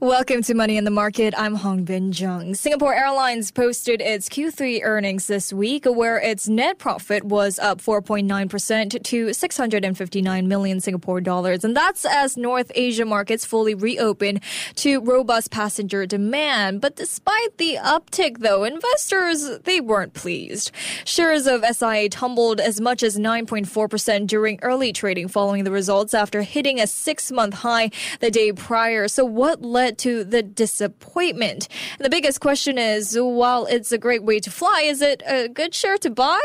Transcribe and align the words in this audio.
Welcome 0.00 0.42
to 0.42 0.54
Money 0.54 0.76
in 0.76 0.84
the 0.84 0.92
Market. 0.92 1.34
I'm 1.36 1.56
Hongbin 1.56 2.12
Jeong. 2.12 2.56
Singapore 2.56 2.94
Airlines 2.94 3.50
posted 3.50 4.00
its 4.00 4.28
Q3 4.28 4.84
earnings 4.84 5.26
this 5.26 5.52
week, 5.52 5.86
where 5.86 6.18
its 6.18 6.48
net 6.48 6.78
profit 6.78 7.24
was 7.24 7.58
up 7.58 7.80
4.9% 7.80 9.02
to 9.02 9.32
659 9.34 10.46
million 10.46 10.78
Singapore 10.78 11.20
dollars. 11.20 11.64
And 11.64 11.76
that's 11.76 12.04
as 12.04 12.36
North 12.36 12.70
Asia 12.76 13.04
markets 13.04 13.44
fully 13.44 13.74
reopen 13.74 14.40
to 14.76 15.00
robust 15.00 15.50
passenger 15.50 16.06
demand. 16.06 16.80
But 16.80 16.94
despite 16.94 17.58
the 17.58 17.78
uptick, 17.82 18.38
though, 18.38 18.62
investors, 18.62 19.58
they 19.64 19.80
weren't 19.80 20.14
pleased. 20.14 20.70
Shares 21.06 21.48
of 21.48 21.64
SIA 21.64 22.08
tumbled 22.08 22.60
as 22.60 22.80
much 22.80 23.02
as 23.02 23.18
9.4% 23.18 24.28
during 24.28 24.60
early 24.62 24.92
trading 24.92 25.26
following 25.26 25.64
the 25.64 25.72
results 25.72 26.14
after 26.14 26.42
hitting 26.42 26.78
a 26.78 26.86
six 26.86 27.32
month 27.32 27.54
high 27.54 27.90
the 28.20 28.30
day 28.30 28.52
prior. 28.52 29.08
So 29.08 29.24
what 29.24 29.60
led 29.60 29.87
to 29.96 30.24
the 30.24 30.42
disappointment. 30.42 31.68
And 31.98 32.04
the 32.04 32.10
biggest 32.10 32.40
question 32.40 32.76
is, 32.76 33.16
while 33.18 33.64
it's 33.66 33.90
a 33.92 33.98
great 33.98 34.22
way 34.22 34.40
to 34.40 34.50
fly, 34.50 34.82
is 34.84 35.00
it 35.00 35.22
a 35.26 35.48
good 35.48 35.74
share 35.74 35.96
to 35.98 36.10
buy? 36.10 36.40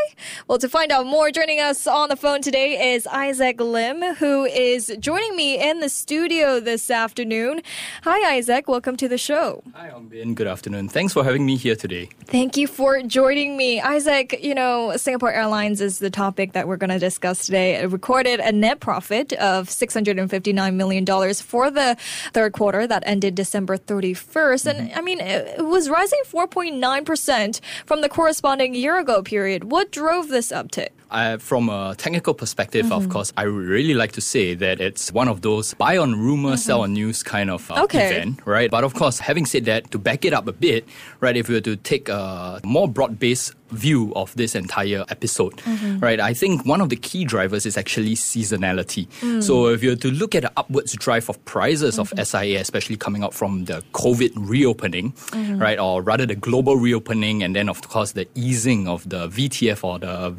Well, 0.48 0.58
to 0.58 0.68
find 0.68 0.90
out 0.90 1.04
more, 1.04 1.30
joining 1.30 1.60
us 1.60 1.86
on 1.86 2.08
the 2.08 2.16
phone 2.16 2.40
today 2.40 2.94
is 2.94 3.06
Isaac 3.08 3.60
Lim, 3.60 4.14
who 4.14 4.44
is 4.44 4.94
joining 4.98 5.36
me 5.36 5.60
in 5.60 5.80
the 5.80 5.88
studio 5.88 6.60
this 6.60 6.90
afternoon. 6.90 7.60
Hi, 8.04 8.36
Isaac. 8.36 8.68
Welcome 8.68 8.96
to 8.96 9.08
the 9.08 9.18
show. 9.18 9.62
Hi, 9.74 9.90
Bin. 10.08 10.34
Good 10.34 10.46
afternoon. 10.46 10.88
Thanks 10.88 11.12
for 11.12 11.24
having 11.24 11.44
me 11.44 11.56
here 11.56 11.76
today. 11.76 12.08
Thank 12.26 12.56
you 12.56 12.66
for 12.66 13.02
joining 13.02 13.56
me. 13.56 13.80
Isaac, 13.80 14.38
you 14.42 14.54
know, 14.54 14.96
Singapore 14.96 15.32
Airlines 15.32 15.80
is 15.80 15.98
the 15.98 16.10
topic 16.10 16.52
that 16.52 16.68
we're 16.68 16.76
going 16.76 16.90
to 16.90 16.98
discuss 16.98 17.44
today. 17.44 17.76
It 17.76 17.90
recorded 17.90 18.40
a 18.40 18.52
net 18.52 18.80
profit 18.80 19.32
of 19.34 19.68
$659 19.68 20.74
million 20.74 21.04
for 21.34 21.70
the 21.70 21.96
third 22.32 22.52
quarter 22.52 22.86
that 22.86 23.02
ended 23.06 23.33
December 23.34 23.76
31st. 23.76 24.66
And 24.66 24.88
mm-hmm. 24.88 24.98
I 24.98 25.02
mean, 25.02 25.20
it 25.20 25.64
was 25.64 25.88
rising 25.88 26.20
4.9% 26.26 27.60
from 27.86 28.00
the 28.00 28.08
corresponding 28.08 28.74
year 28.74 28.98
ago 28.98 29.22
period. 29.22 29.64
What 29.70 29.92
drove 29.92 30.28
this 30.28 30.50
uptick? 30.52 30.90
Uh, 31.10 31.38
from 31.38 31.68
a 31.68 31.94
technical 31.96 32.34
perspective, 32.34 32.86
mm-hmm. 32.86 32.92
of 32.92 33.08
course, 33.08 33.32
I 33.36 33.46
would 33.46 33.66
really 33.66 33.94
like 33.94 34.12
to 34.12 34.20
say 34.20 34.54
that 34.54 34.80
it's 34.80 35.12
one 35.12 35.28
of 35.28 35.42
those 35.42 35.74
buy 35.74 35.96
on 35.96 36.18
rumor, 36.18 36.50
mm-hmm. 36.50 36.56
sell 36.56 36.82
on 36.82 36.92
news 36.92 37.22
kind 37.22 37.50
of 37.50 37.70
uh, 37.70 37.84
okay. 37.84 38.06
event, 38.06 38.40
right? 38.44 38.70
But 38.70 38.84
of 38.84 38.94
course, 38.94 39.18
having 39.18 39.46
said 39.46 39.64
that, 39.66 39.90
to 39.92 39.98
back 39.98 40.24
it 40.24 40.32
up 40.32 40.48
a 40.48 40.52
bit, 40.52 40.86
right, 41.20 41.36
if 41.36 41.48
we 41.48 41.54
were 41.54 41.60
to 41.60 41.76
take 41.76 42.08
a 42.08 42.60
more 42.64 42.88
broad 42.88 43.18
based 43.18 43.54
view 43.74 44.12
of 44.14 44.34
this 44.36 44.54
entire 44.54 45.04
episode, 45.08 45.56
mm-hmm. 45.58 45.98
right? 45.98 46.20
I 46.20 46.32
think 46.32 46.64
one 46.64 46.80
of 46.80 46.88
the 46.88 46.96
key 46.96 47.24
drivers 47.24 47.66
is 47.66 47.76
actually 47.76 48.14
seasonality. 48.14 49.08
Mm. 49.20 49.42
So 49.42 49.66
if 49.68 49.82
you 49.82 49.90
were 49.90 49.96
to 49.96 50.10
look 50.10 50.34
at 50.34 50.42
the 50.42 50.52
upwards 50.56 50.92
drive 50.94 51.28
of 51.28 51.42
prices 51.44 51.98
mm-hmm. 51.98 52.18
of 52.18 52.26
SIA, 52.26 52.60
especially 52.60 52.96
coming 52.96 53.22
out 53.22 53.34
from 53.34 53.64
the 53.64 53.82
COVID 53.92 54.32
reopening, 54.36 55.12
mm-hmm. 55.12 55.58
right, 55.58 55.78
or 55.78 56.02
rather 56.02 56.26
the 56.26 56.36
global 56.36 56.76
reopening, 56.76 57.42
and 57.42 57.54
then 57.54 57.68
of 57.68 57.82
course 57.88 58.12
the 58.12 58.26
easing 58.34 58.88
of 58.88 59.08
the 59.08 59.28
VTF 59.28 59.84
or 59.84 59.98
the 59.98 60.30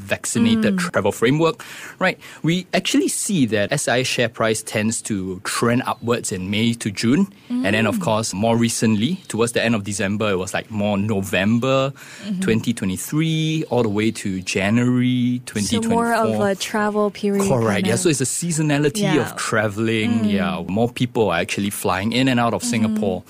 vaccinated 0.55 0.79
mm. 0.79 0.91
travel 0.91 1.11
framework, 1.11 1.63
right? 1.99 2.19
We 2.43 2.67
actually 2.73 3.07
see 3.07 3.45
that 3.47 3.77
SI 3.79 4.03
share 4.03 4.29
price 4.29 4.61
tends 4.63 5.01
to 5.03 5.39
trend 5.43 5.83
upwards 5.85 6.31
in 6.31 6.49
May 6.49 6.73
to 6.73 6.91
June, 6.91 7.27
and 7.49 7.65
then 7.65 7.85
of 7.85 7.97
mm. 7.97 8.01
course 8.01 8.33
more 8.33 8.57
recently 8.57 9.15
towards 9.27 9.53
the 9.53 9.63
end 9.63 9.75
of 9.75 9.83
December, 9.83 10.31
it 10.31 10.37
was 10.37 10.53
like 10.53 10.71
more 10.71 10.97
November 10.97 11.91
mm-hmm. 12.23 12.39
2023 12.39 13.65
all 13.69 13.83
the 13.83 13.89
way 13.89 14.11
to 14.11 14.41
January 14.41 15.41
2024. 15.45 15.83
So 15.83 15.89
more 15.89 16.13
of 16.13 16.39
a 16.39 16.55
travel 16.55 17.11
period. 17.11 17.47
Correct. 17.47 17.87
Yeah. 17.87 17.95
So 17.95 18.09
it's 18.09 18.21
a 18.21 18.25
seasonality 18.25 19.01
yeah. 19.01 19.21
of 19.21 19.35
traveling. 19.35 20.21
Mm. 20.21 20.31
Yeah. 20.31 20.63
More 20.67 20.89
people 20.89 21.29
are 21.29 21.39
actually 21.39 21.69
flying 21.69 22.11
in 22.11 22.27
and 22.27 22.39
out 22.39 22.53
of 22.53 22.61
mm. 22.61 22.65
Singapore. 22.65 23.23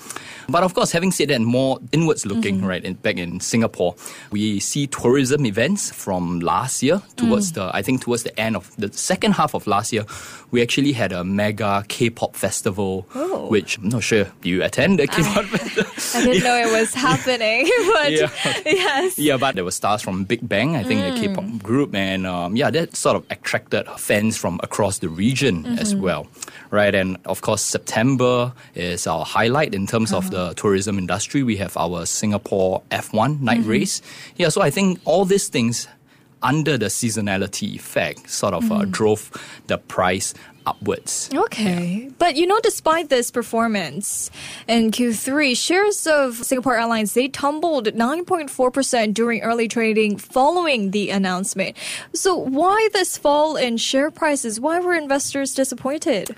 But 0.48 0.62
of 0.62 0.74
course, 0.74 0.92
having 0.92 1.10
said 1.10 1.28
that, 1.28 1.40
more 1.40 1.78
inwards 1.92 2.24
looking, 2.24 2.58
mm-hmm. 2.58 2.66
right, 2.66 2.84
in, 2.84 2.94
back 2.94 3.16
in 3.16 3.40
Singapore, 3.40 3.94
we 4.30 4.60
see 4.60 4.86
tourism 4.86 5.44
events 5.46 5.90
from 5.90 6.40
last 6.40 6.82
year 6.82 7.02
towards 7.16 7.52
mm. 7.52 7.54
the, 7.56 7.70
I 7.74 7.82
think 7.82 8.02
towards 8.02 8.22
the 8.22 8.38
end 8.38 8.56
of 8.56 8.74
the 8.76 8.92
second 8.92 9.32
half 9.32 9.54
of 9.54 9.66
last 9.66 9.92
year, 9.92 10.04
we 10.50 10.62
actually 10.62 10.92
had 10.92 11.12
a 11.12 11.24
mega 11.24 11.84
K-pop 11.88 12.36
festival, 12.36 13.06
oh. 13.14 13.48
which 13.48 13.78
I'm 13.78 13.88
not 13.88 14.02
sure, 14.02 14.26
you 14.42 14.62
attend 14.62 14.98
the 14.98 15.06
K-pop 15.06 15.44
festival? 15.46 15.92
I 16.14 16.24
didn't 16.24 16.44
know 16.44 16.56
it 16.56 16.80
was 16.80 16.94
happening, 16.94 17.64
but 17.92 18.12
yeah. 18.12 18.30
yes. 18.64 19.18
Yeah, 19.18 19.36
but 19.36 19.56
there 19.56 19.64
were 19.64 19.70
stars 19.70 20.02
from 20.02 20.24
Big 20.24 20.46
Bang, 20.48 20.76
I 20.76 20.84
think 20.84 21.00
mm. 21.00 21.14
the 21.14 21.20
K-pop 21.20 21.62
group, 21.62 21.94
and 21.94 22.26
um, 22.26 22.56
yeah, 22.56 22.70
that 22.70 22.96
sort 22.96 23.16
of 23.16 23.26
attracted 23.30 23.86
fans 23.98 24.36
from 24.36 24.60
across 24.62 24.98
the 24.98 25.08
region 25.08 25.64
mm-hmm. 25.64 25.78
as 25.78 25.94
well, 25.94 26.26
right? 26.70 26.94
And 26.94 27.18
of 27.24 27.40
course, 27.42 27.62
September 27.62 28.52
is 28.74 29.06
our 29.06 29.24
highlight 29.24 29.74
in 29.74 29.86
terms 29.86 30.12
uh-huh. 30.12 30.18
of 30.18 30.30
the 30.30 30.54
tourism 30.54 30.98
industry. 30.98 31.42
We 31.42 31.56
have 31.56 31.76
our 31.76 32.06
Singapore 32.06 32.82
F1 32.90 33.40
night 33.40 33.60
mm-hmm. 33.60 33.70
race. 33.70 34.02
Yeah, 34.36 34.48
so 34.48 34.62
I 34.62 34.70
think 34.70 35.00
all 35.04 35.24
these 35.24 35.48
things 35.48 35.88
under 36.42 36.76
the 36.76 36.86
seasonality 36.86 37.74
effect 37.74 38.28
sort 38.30 38.54
of 38.54 38.70
uh, 38.70 38.80
mm. 38.80 38.90
drove 38.90 39.30
the 39.66 39.78
price 39.78 40.34
upwards. 40.66 41.30
Okay. 41.32 42.04
Yeah. 42.04 42.10
But 42.18 42.36
you 42.36 42.46
know, 42.46 42.60
despite 42.60 43.08
this 43.08 43.30
performance 43.30 44.30
in 44.68 44.90
Q3, 44.90 45.56
shares 45.56 46.06
of 46.06 46.36
Singapore 46.36 46.76
Airlines, 46.76 47.14
they 47.14 47.28
tumbled 47.28 47.86
9.4% 47.86 49.14
during 49.14 49.42
early 49.42 49.68
trading 49.68 50.16
following 50.16 50.90
the 50.90 51.10
announcement. 51.10 51.76
So 52.12 52.34
why 52.36 52.88
this 52.92 53.16
fall 53.16 53.56
in 53.56 53.76
share 53.76 54.10
prices? 54.10 54.60
Why 54.60 54.80
were 54.80 54.94
investors 54.94 55.54
disappointed? 55.54 56.34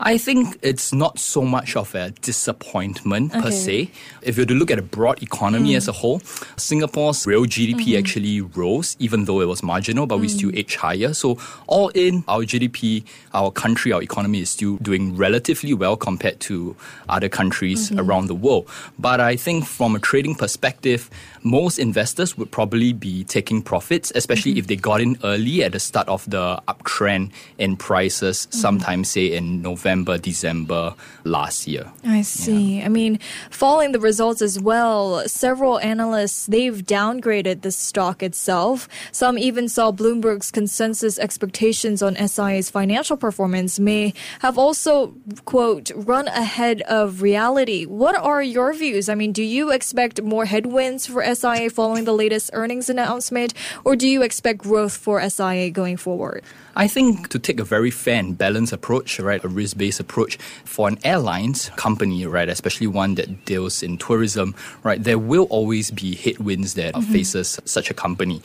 I 0.00 0.18
think 0.18 0.58
it's 0.62 0.92
not 0.92 1.18
so 1.18 1.42
much 1.42 1.76
of 1.76 1.94
a 1.94 2.10
disappointment 2.22 3.32
okay. 3.32 3.40
per 3.40 3.50
se. 3.50 3.90
If 4.22 4.36
you 4.36 4.42
were 4.42 4.46
to 4.46 4.54
look 4.54 4.70
at 4.70 4.78
a 4.78 4.82
broad 4.82 5.22
economy 5.22 5.72
mm. 5.72 5.76
as 5.76 5.88
a 5.88 5.92
whole, 5.92 6.20
Singapore's 6.56 7.26
real 7.26 7.44
GDP 7.44 7.74
mm-hmm. 7.74 7.98
actually 7.98 8.40
rose, 8.40 8.96
even 8.98 9.26
though 9.26 9.40
it 9.40 9.46
was 9.46 9.62
marginal, 9.62 10.06
but 10.06 10.18
mm. 10.18 10.22
we 10.22 10.28
still 10.28 10.50
edge 10.54 10.76
higher. 10.76 11.14
So 11.14 11.38
all 11.66 11.88
in, 11.90 12.24
our 12.26 12.42
GDP, 12.42 13.04
our 13.32 13.50
country, 13.50 13.92
our 13.92 14.02
economy 14.02 14.40
is 14.40 14.50
still 14.50 14.76
doing 14.78 15.16
relatively 15.16 15.74
well 15.74 15.96
compared 15.96 16.40
to 16.40 16.74
other 17.08 17.28
countries 17.28 17.90
mm-hmm. 17.90 18.00
around 18.00 18.26
the 18.26 18.34
world. 18.34 18.68
But 18.98 19.20
I 19.20 19.36
think 19.36 19.66
from 19.66 19.94
a 19.94 19.98
trading 19.98 20.34
perspective, 20.34 21.10
most 21.42 21.78
investors 21.78 22.36
would 22.38 22.50
probably 22.50 22.92
be 22.92 23.24
taking 23.24 23.62
profits, 23.62 24.12
especially 24.14 24.52
mm-hmm. 24.52 24.58
if 24.58 24.66
they 24.66 24.76
got 24.76 25.00
in 25.00 25.18
early 25.24 25.62
at 25.64 25.72
the 25.72 25.80
start 25.80 26.08
of 26.08 26.28
the 26.30 26.60
uptrend 26.68 27.30
in 27.58 27.76
prices, 27.76 28.46
mm-hmm. 28.46 28.58
sometime 28.58 29.04
say 29.04 29.32
in 29.32 29.62
November, 29.62 30.18
December 30.18 30.94
last 31.24 31.66
year. 31.66 31.90
I 32.04 32.22
see. 32.22 32.78
Yeah. 32.78 32.86
I 32.86 32.88
mean, 32.88 33.18
following 33.50 33.92
the 33.92 34.00
results 34.00 34.42
as 34.42 34.60
well, 34.60 35.26
several 35.28 35.78
analysts 35.80 36.46
they've 36.46 36.82
downgraded 36.84 37.62
the 37.62 37.72
stock 37.72 38.22
itself. 38.22 38.88
Some 39.10 39.38
even 39.38 39.68
saw 39.68 39.92
Bloomberg's 39.92 40.50
consensus 40.50 41.18
expectations 41.18 42.02
on 42.02 42.16
SIA's 42.16 42.70
financial 42.70 43.16
performance 43.16 43.78
may 43.78 44.14
have 44.40 44.58
also 44.58 45.14
quote 45.44 45.90
run 45.94 46.28
ahead 46.28 46.82
of 46.82 47.22
reality. 47.22 47.84
What 47.84 48.16
are 48.16 48.42
your 48.42 48.72
views? 48.72 49.08
I 49.08 49.14
mean, 49.14 49.32
do 49.32 49.42
you 49.42 49.70
expect 49.70 50.22
more 50.22 50.44
headwinds 50.44 51.06
for 51.06 51.22
SIA 51.34 51.70
following 51.70 52.04
the 52.04 52.12
latest 52.12 52.50
earnings 52.52 52.88
announcement, 52.88 53.54
or 53.84 53.96
do 53.96 54.08
you 54.08 54.22
expect 54.22 54.58
growth 54.58 54.96
for 54.96 55.20
SIA 55.28 55.70
going 55.70 55.96
forward? 55.96 56.42
I 56.74 56.88
think 56.88 57.28
to 57.28 57.38
take 57.38 57.60
a 57.60 57.64
very 57.64 57.90
fair 57.90 58.18
and 58.18 58.36
balanced 58.36 58.72
approach, 58.72 59.20
right, 59.20 59.42
a 59.44 59.48
risk 59.48 59.76
based 59.76 60.00
approach 60.00 60.36
for 60.64 60.88
an 60.88 60.98
airlines 61.04 61.70
company, 61.76 62.24
right, 62.26 62.48
especially 62.48 62.86
one 62.86 63.14
that 63.16 63.44
deals 63.44 63.82
in 63.82 63.98
tourism, 63.98 64.54
right, 64.82 65.02
there 65.02 65.18
will 65.18 65.44
always 65.50 65.90
be 65.90 66.14
headwinds 66.14 66.74
that 66.74 66.94
mm-hmm. 66.94 67.12
faces 67.12 67.60
such 67.64 67.90
a 67.90 67.94
company. 67.94 68.42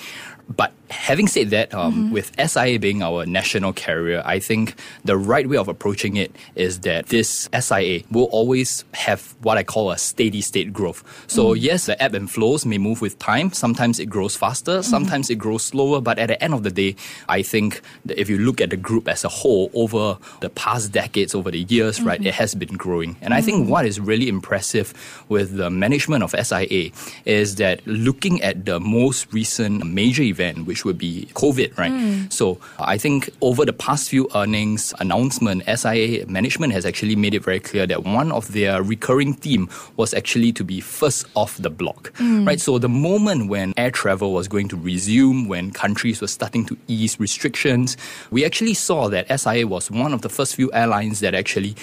But 0.49 0.71
having 0.89 1.27
said 1.27 1.49
that, 1.49 1.73
um, 1.73 1.93
mm-hmm. 1.93 2.11
with 2.11 2.31
SIA 2.39 2.79
being 2.79 3.01
our 3.03 3.25
national 3.25 3.73
carrier, 3.73 4.21
I 4.25 4.39
think 4.39 4.75
the 5.03 5.17
right 5.17 5.47
way 5.47 5.57
of 5.57 5.67
approaching 5.67 6.15
it 6.15 6.35
is 6.55 6.81
that 6.81 7.07
this 7.07 7.49
SIA 7.57 8.03
will 8.11 8.25
always 8.25 8.85
have 8.93 9.35
what 9.41 9.57
I 9.57 9.63
call 9.63 9.91
a 9.91 9.97
steady 9.97 10.41
state 10.41 10.73
growth. 10.73 11.03
So, 11.27 11.47
mm-hmm. 11.49 11.63
yes, 11.63 11.85
the 11.85 12.01
ebb 12.01 12.15
and 12.15 12.29
flows 12.29 12.65
may 12.65 12.77
move 12.77 13.01
with 13.01 13.19
time. 13.19 13.51
Sometimes 13.51 13.99
it 13.99 14.07
grows 14.07 14.35
faster, 14.35 14.79
mm-hmm. 14.79 14.89
sometimes 14.89 15.29
it 15.29 15.35
grows 15.35 15.63
slower. 15.63 16.01
But 16.01 16.19
at 16.19 16.27
the 16.27 16.41
end 16.43 16.53
of 16.53 16.63
the 16.63 16.71
day, 16.71 16.95
I 17.27 17.41
think 17.41 17.81
if 18.07 18.29
you 18.29 18.37
look 18.37 18.61
at 18.61 18.69
the 18.69 18.77
group 18.77 19.07
as 19.07 19.23
a 19.23 19.29
whole 19.29 19.69
over 19.73 20.17
the 20.41 20.49
past 20.49 20.91
decades, 20.91 21.35
over 21.35 21.51
the 21.51 21.61
years, 21.61 22.01
right, 22.01 22.19
mm-hmm. 22.19 22.27
it 22.27 22.35
has 22.35 22.55
been 22.55 22.75
growing. 22.75 23.17
And 23.21 23.33
I 23.33 23.41
think 23.41 23.63
mm-hmm. 23.63 23.71
what 23.71 23.85
is 23.85 23.99
really 23.99 24.29
impressive 24.29 24.93
with 25.29 25.57
the 25.57 25.69
management 25.69 26.23
of 26.23 26.31
SIA 26.31 26.91
is 27.25 27.55
that 27.55 27.85
looking 27.85 28.41
at 28.41 28.65
the 28.65 28.79
most 28.79 29.31
recent 29.33 29.85
major 29.85 30.23
event, 30.23 30.65
which 30.65 30.76
which 30.77 30.85
would 30.85 30.97
be 30.99 31.27
COVID, 31.33 31.75
right? 31.75 31.91
Mm. 31.91 32.31
So 32.31 32.59
I 32.77 32.99
think 32.99 33.31
over 33.41 33.65
the 33.65 33.73
past 33.73 34.09
few 34.09 34.29
earnings 34.35 34.93
announcement, 34.99 35.63
SIA 35.65 36.27
management 36.27 36.71
has 36.73 36.85
actually 36.85 37.15
made 37.15 37.33
it 37.33 37.43
very 37.43 37.59
clear 37.59 37.87
that 37.87 38.03
one 38.03 38.31
of 38.31 38.53
their 38.53 38.83
recurring 38.83 39.33
theme 39.33 39.69
was 39.95 40.13
actually 40.13 40.51
to 40.53 40.63
be 40.63 40.79
first 40.79 41.25
off 41.35 41.57
the 41.57 41.71
block, 41.71 42.13
mm. 42.19 42.45
right? 42.45 42.61
So 42.61 42.77
the 42.77 42.89
moment 42.89 43.49
when 43.49 43.73
air 43.75 43.89
travel 43.89 44.33
was 44.33 44.47
going 44.47 44.67
to 44.67 44.77
resume, 44.77 45.47
when 45.47 45.71
countries 45.71 46.21
were 46.21 46.27
starting 46.27 46.63
to 46.67 46.77
ease 46.87 47.19
restrictions, 47.19 47.97
we 48.29 48.45
actually 48.45 48.75
saw 48.75 49.09
that 49.09 49.25
SIA 49.39 49.65
was 49.65 49.89
one 49.89 50.13
of 50.13 50.21
the 50.21 50.29
first 50.29 50.55
few 50.55 50.71
airlines 50.73 51.21
that 51.21 51.33
actually 51.33 51.75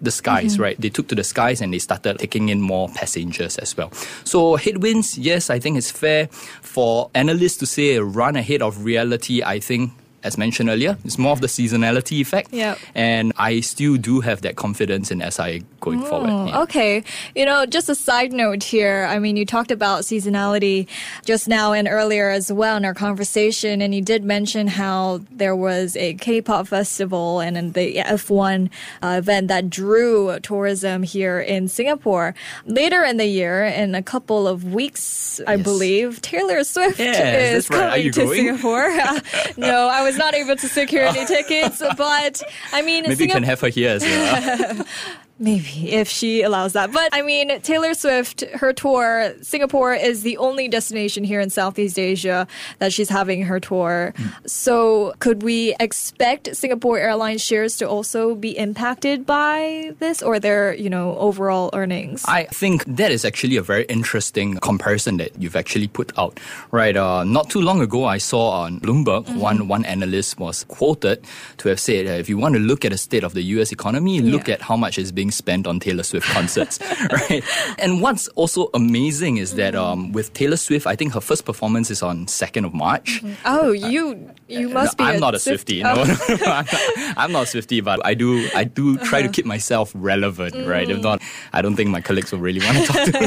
the 0.00 0.10
skies, 0.10 0.54
mm-hmm. 0.54 0.62
right? 0.62 0.80
They 0.80 0.88
took 0.88 1.08
to 1.08 1.14
the 1.14 1.24
skies 1.24 1.60
and 1.60 1.72
they 1.72 1.78
started 1.78 2.18
taking 2.18 2.48
in 2.48 2.60
more 2.60 2.88
passengers 2.88 3.58
as 3.58 3.76
well. 3.76 3.92
So 4.24 4.56
headwinds, 4.56 5.18
yes, 5.18 5.50
I 5.50 5.58
think 5.58 5.76
it's 5.76 5.90
fair 5.90 6.28
for 6.62 7.10
analysts 7.14 7.58
to 7.58 7.66
say 7.66 7.98
run 7.98 8.36
ahead 8.36 8.62
of 8.62 8.84
reality. 8.84 9.42
I 9.42 9.60
think 9.60 9.92
as 10.22 10.36
mentioned 10.36 10.68
earlier, 10.68 10.96
it's 11.04 11.18
more 11.18 11.32
of 11.32 11.40
the 11.40 11.46
seasonality 11.46 12.20
effect. 12.20 12.52
Yep. 12.52 12.78
And 12.94 13.32
I 13.36 13.60
still 13.60 13.96
do 13.96 14.20
have 14.20 14.42
that 14.42 14.56
confidence 14.56 15.10
in 15.10 15.22
SIA 15.30 15.60
going 15.80 16.02
forward. 16.02 16.28
Yeah. 16.28 16.62
Okay. 16.62 17.02
You 17.34 17.44
know, 17.46 17.66
just 17.66 17.88
a 17.88 17.94
side 17.94 18.32
note 18.32 18.62
here. 18.62 19.06
I 19.08 19.18
mean, 19.18 19.36
you 19.36 19.46
talked 19.46 19.70
about 19.70 20.02
seasonality 20.02 20.86
just 21.24 21.48
now 21.48 21.72
and 21.72 21.88
earlier 21.88 22.30
as 22.30 22.52
well 22.52 22.76
in 22.76 22.84
our 22.84 22.94
conversation, 22.94 23.80
and 23.82 23.94
you 23.94 24.02
did 24.02 24.24
mention 24.24 24.66
how 24.66 25.20
there 25.30 25.56
was 25.56 25.96
a 25.96 26.14
K-pop 26.14 26.66
festival 26.66 27.40
and 27.40 27.74
the 27.74 27.96
F1 27.96 28.70
uh, 29.02 29.16
event 29.18 29.48
that 29.48 29.70
drew 29.70 30.38
tourism 30.40 31.02
here 31.02 31.40
in 31.40 31.68
Singapore. 31.68 32.34
Later 32.66 33.02
in 33.02 33.16
the 33.16 33.26
year, 33.26 33.64
in 33.64 33.94
a 33.94 34.02
couple 34.02 34.46
of 34.46 34.72
weeks, 34.72 35.40
I 35.46 35.54
yes. 35.54 35.64
believe, 35.64 36.22
Taylor 36.22 36.62
Swift 36.64 36.98
yes, 36.98 37.54
is 37.54 37.68
coming 37.68 38.12
to 38.12 38.28
Singapore. 38.28 38.88
no, 39.56 39.88
I 39.88 40.02
was 40.02 40.09
was 40.10 40.18
not 40.18 40.34
able 40.34 40.56
to 40.56 40.68
secure 40.68 41.04
any 41.04 41.24
tickets, 41.36 41.82
but 41.96 42.42
I 42.72 42.82
mean, 42.82 43.04
maybe 43.06 43.24
you 43.24 43.30
can 43.30 43.42
have 43.44 43.60
her 43.60 43.68
here 43.68 43.90
as 43.90 44.02
well. 44.02 44.86
Maybe 45.40 45.90
if 45.90 46.06
she 46.06 46.42
allows 46.42 46.74
that. 46.74 46.92
But 46.92 47.08
I 47.14 47.22
mean, 47.22 47.62
Taylor 47.62 47.94
Swift, 47.94 48.42
her 48.60 48.74
tour, 48.74 49.32
Singapore 49.40 49.94
is 49.94 50.22
the 50.22 50.36
only 50.36 50.68
destination 50.68 51.24
here 51.24 51.40
in 51.40 51.48
Southeast 51.48 51.98
Asia 51.98 52.46
that 52.78 52.92
she's 52.92 53.08
having 53.08 53.42
her 53.44 53.58
tour. 53.58 54.12
Mm. 54.16 54.48
So 54.48 55.14
could 55.18 55.42
we 55.42 55.74
expect 55.80 56.54
Singapore 56.54 56.98
Airlines 56.98 57.40
shares 57.42 57.78
to 57.78 57.88
also 57.88 58.34
be 58.34 58.50
impacted 58.58 59.24
by 59.24 59.94
this 59.98 60.20
or 60.20 60.38
their, 60.38 60.74
you 60.74 60.90
know, 60.90 61.16
overall 61.16 61.70
earnings? 61.72 62.22
I 62.28 62.44
think 62.44 62.84
that 62.84 63.10
is 63.10 63.24
actually 63.24 63.56
a 63.56 63.62
very 63.62 63.84
interesting 63.84 64.58
comparison 64.58 65.16
that 65.16 65.40
you've 65.40 65.56
actually 65.56 65.88
put 65.88 66.12
out. 66.18 66.38
Right. 66.70 66.94
Uh, 66.94 67.24
not 67.24 67.48
too 67.48 67.62
long 67.62 67.80
ago, 67.80 68.04
I 68.04 68.18
saw 68.18 68.50
on 68.50 68.78
Bloomberg, 68.78 69.24
mm-hmm. 69.24 69.40
one, 69.40 69.68
one 69.68 69.86
analyst 69.86 70.38
was 70.38 70.64
quoted 70.64 71.24
to 71.56 71.70
have 71.70 71.80
said, 71.80 72.06
uh, 72.06 72.10
if 72.10 72.28
you 72.28 72.36
want 72.36 72.56
to 72.56 72.60
look 72.60 72.84
at 72.84 72.92
the 72.92 72.98
state 72.98 73.24
of 73.24 73.32
the 73.32 73.42
US 73.56 73.72
economy, 73.72 74.18
yeah. 74.18 74.32
look 74.32 74.50
at 74.50 74.60
how 74.60 74.76
much 74.76 74.98
is 74.98 75.10
being 75.10 75.29
being 75.30 75.32
spent 75.32 75.66
on 75.66 75.80
Taylor 75.80 76.02
Swift 76.02 76.26
concerts, 76.28 76.78
right? 77.12 77.42
And 77.78 78.02
what's 78.02 78.28
also 78.34 78.70
amazing 78.74 79.38
is 79.38 79.54
that 79.54 79.74
um, 79.74 80.12
with 80.12 80.32
Taylor 80.34 80.56
Swift, 80.56 80.86
I 80.86 80.96
think 80.96 81.14
her 81.14 81.20
first 81.20 81.44
performance 81.44 81.90
is 81.90 82.02
on 82.02 82.26
second 82.28 82.64
of 82.64 82.74
March. 82.74 83.22
Mm-hmm. 83.22 83.34
Oh, 83.44 83.72
you 83.72 84.30
you 84.48 84.68
must 84.68 84.98
no, 84.98 85.04
be. 85.04 85.10
I'm 85.10 85.20
not 85.20 85.34
a 85.34 85.38
Swiftie. 85.38 85.82
No, 85.82 85.94
no, 85.94 86.04
no 86.28 86.52
I'm, 86.52 86.66
not, 86.66 87.16
I'm 87.16 87.32
not 87.32 87.46
Swiftie, 87.46 87.82
but 87.82 88.04
I 88.04 88.14
do 88.14 88.48
I 88.54 88.64
do 88.64 88.96
try 88.98 89.20
uh-huh. 89.20 89.28
to 89.28 89.32
keep 89.32 89.46
myself 89.46 89.92
relevant, 89.94 90.54
mm. 90.54 90.66
right? 90.66 90.88
If 90.88 90.98
mm. 90.98 91.02
not, 91.02 91.22
I 91.52 91.62
don't 91.62 91.76
think 91.76 91.90
my 91.90 92.00
colleagues 92.00 92.32
will 92.32 92.40
really 92.40 92.60
want 92.60 92.78
to 92.78 92.84
talk 92.86 93.02
to 93.06 93.20